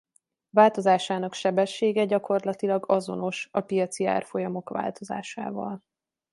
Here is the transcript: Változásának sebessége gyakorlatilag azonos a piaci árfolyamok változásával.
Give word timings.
Változásának 0.49 1.33
sebessége 1.33 2.05
gyakorlatilag 2.05 2.89
azonos 2.91 3.49
a 3.51 3.61
piaci 3.61 4.05
árfolyamok 4.05 4.69
változásával. 4.69 5.83